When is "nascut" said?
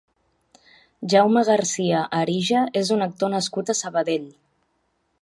3.37-3.71